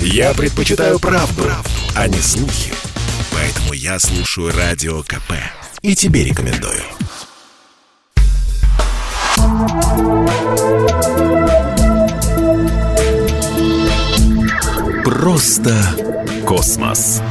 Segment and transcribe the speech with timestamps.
[0.00, 2.72] Я предпочитаю правду, правду, а не слухи.
[3.32, 5.32] Поэтому я слушаю Радио КП.
[5.82, 6.82] И тебе рекомендую.
[15.04, 15.74] Просто
[16.46, 17.22] космос.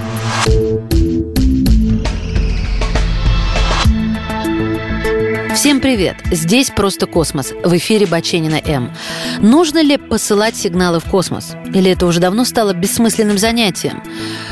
[5.66, 6.18] Всем привет!
[6.30, 7.52] Здесь «Просто космос».
[7.64, 8.92] В эфире Баченина М.
[9.40, 11.56] Нужно ли посылать сигналы в космос?
[11.74, 14.04] Или это уже давно стало бессмысленным занятием?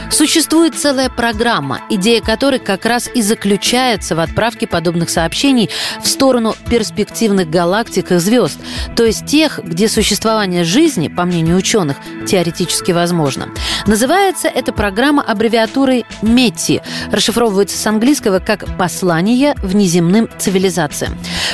[0.10, 5.70] Существует целая программа, идея которой как раз и заключается в отправке подобных сообщений
[6.02, 8.58] в сторону перспективных галактик и звезд,
[8.96, 13.50] то есть тех, где существование жизни, по мнению ученых, теоретически возможно.
[13.86, 21.03] Называется эта программа аббревиатурой METI, расшифровывается с английского как «послание внеземным цивилизациям».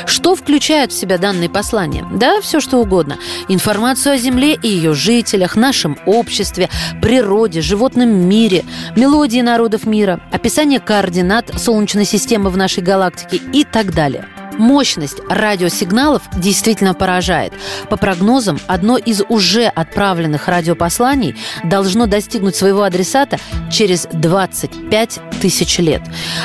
[0.05, 2.05] Что включают в себя данные послания?
[2.12, 3.17] Да, все что угодно.
[3.48, 6.70] Информацию о Земле и ее жителях, нашем обществе,
[7.02, 13.94] природе, животном мире, мелодии народов мира, описание координат Солнечной системы в нашей галактике и так
[13.94, 14.25] далее–
[14.59, 17.53] Мощность радиосигналов действительно поражает.
[17.89, 23.37] По прогнозам, одно из уже отправленных радиопосланий должно достигнуть своего адресата
[23.71, 26.02] через 25 тысяч лет.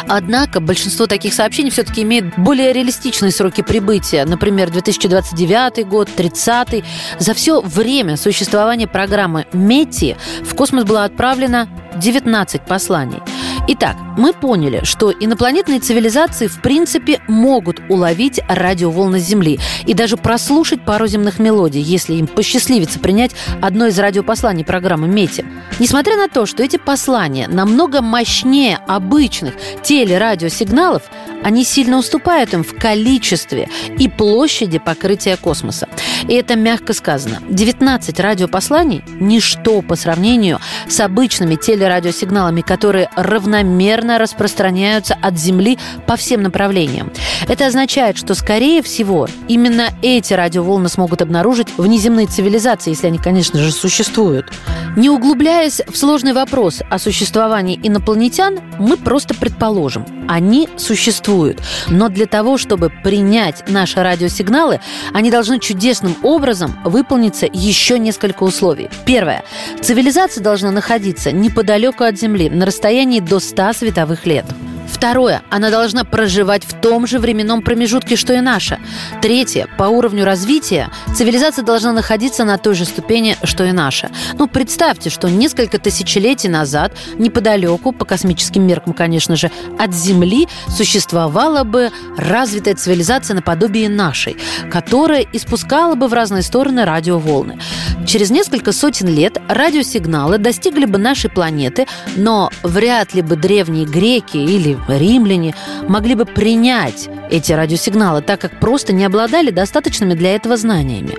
[0.06, 4.24] Однако большинство таких сообщений все-таки имеет более реалистичные сроки прибытия.
[4.24, 6.84] Например, 2029 год, 30
[7.18, 13.20] За все время существования программы «Мети» в космос было отправлено 19 посланий.
[13.66, 20.84] Итак, мы поняли, что инопланетные цивилизации в принципе могут уловить радиоволны Земли и даже прослушать
[20.84, 23.30] пару земных мелодий, если им посчастливится принять
[23.62, 25.46] одно из радиопосланий программы «Мети».
[25.78, 31.04] Несмотря на то, что эти послания намного мощнее обычных телерадиосигналов,
[31.45, 35.89] они сильно уступают им в количестве и площади покрытия космоса.
[36.27, 37.41] И это мягко сказано.
[37.50, 46.42] 19 радиопосланий– ничто по сравнению с обычными телерадиосигналами, которые равномерно распространяются от Земли по всем
[46.42, 47.12] направлениям.
[47.47, 53.59] Это означает, что, скорее всего, именно эти радиоволны смогут обнаружить внеземные цивилизации, если они, конечно
[53.60, 54.50] же, существуют.
[54.97, 61.60] Не углубляясь в сложный вопрос о существовании инопланетян, мы просто предположим, они существуют.
[61.88, 64.81] Но для того, чтобы принять наши радиосигналы,
[65.12, 68.88] они должны чудесным образом выполниться еще несколько условий.
[69.04, 69.43] Первое.
[69.81, 74.44] Цивилизация должна находиться неподалеку от Земли, на расстоянии до 100 световых лет.
[74.87, 75.43] Второе.
[75.50, 78.78] Она должна проживать в том же временном промежутке, что и наша.
[79.22, 79.67] Третье.
[79.78, 84.11] По уровню развития цивилизация должна находиться на той же ступени, что и наша.
[84.39, 91.65] Ну, представьте, что несколько тысячелетий назад, неподалеку, по космическим меркам, конечно же, от Земли существовала
[91.65, 94.37] бы развитая цивилизация наподобие нашей,
[94.71, 97.59] которая испускала бы в разные стороны радиоволны.
[98.06, 104.37] Через несколько сотен лет радиосигналы достигли бы нашей планеты, но вряд ли бы древние греки
[104.37, 105.54] или римляне
[105.88, 111.16] могли бы принять эти радиосигналы, так как просто не обладали достаточными для этого знаниями.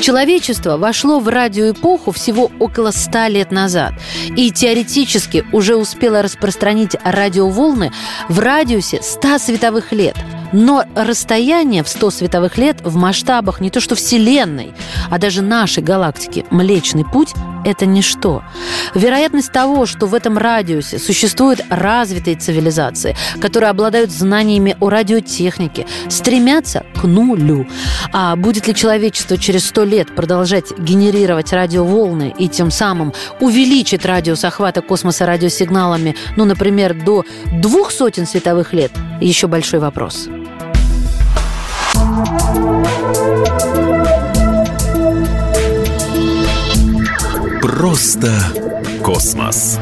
[0.00, 3.94] Человечество вошло в радиоэпоху всего около ста лет назад
[4.36, 7.92] и теоретически уже успело распространить радиоволны
[8.28, 10.16] в радиусе 100 световых лет–
[10.52, 14.72] но расстояние в 100 световых лет в масштабах не то что Вселенной,
[15.10, 17.32] а даже нашей галактики Млечный Путь–
[17.64, 18.42] это ничто.
[18.94, 26.84] Вероятность того, что в этом радиусе существуют развитые цивилизации, которые обладают знаниями о радиотехнике, стремятся
[27.00, 27.66] к нулю.
[28.12, 34.44] А будет ли человечество через сто лет продолжать генерировать радиоволны и тем самым увеличить радиус
[34.44, 40.28] охвата космоса радиосигналами, ну, например, до двух сотен световых лет, еще большой вопрос.
[47.82, 48.30] Просто
[49.02, 49.76] космос.